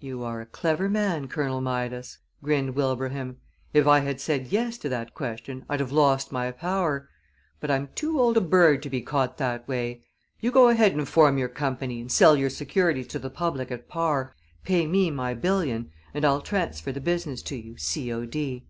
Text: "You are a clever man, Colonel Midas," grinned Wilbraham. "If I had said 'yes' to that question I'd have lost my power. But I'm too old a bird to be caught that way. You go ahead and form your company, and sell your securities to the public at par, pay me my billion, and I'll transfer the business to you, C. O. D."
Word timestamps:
"You 0.00 0.22
are 0.24 0.40
a 0.40 0.46
clever 0.46 0.88
man, 0.88 1.28
Colonel 1.28 1.60
Midas," 1.60 2.16
grinned 2.42 2.74
Wilbraham. 2.74 3.36
"If 3.74 3.86
I 3.86 3.98
had 4.00 4.18
said 4.18 4.46
'yes' 4.46 4.78
to 4.78 4.88
that 4.88 5.12
question 5.12 5.66
I'd 5.68 5.80
have 5.80 5.92
lost 5.92 6.32
my 6.32 6.50
power. 6.52 7.10
But 7.60 7.70
I'm 7.70 7.90
too 7.94 8.18
old 8.18 8.38
a 8.38 8.40
bird 8.40 8.82
to 8.84 8.88
be 8.88 9.02
caught 9.02 9.36
that 9.36 9.68
way. 9.68 10.04
You 10.40 10.52
go 10.52 10.70
ahead 10.70 10.92
and 10.94 11.06
form 11.06 11.36
your 11.36 11.50
company, 11.50 12.00
and 12.00 12.10
sell 12.10 12.34
your 12.34 12.48
securities 12.48 13.08
to 13.08 13.18
the 13.18 13.28
public 13.28 13.70
at 13.70 13.88
par, 13.88 14.34
pay 14.64 14.86
me 14.86 15.10
my 15.10 15.34
billion, 15.34 15.90
and 16.14 16.24
I'll 16.24 16.40
transfer 16.40 16.90
the 16.90 16.98
business 16.98 17.42
to 17.42 17.56
you, 17.56 17.76
C. 17.76 18.10
O. 18.10 18.24
D." 18.24 18.64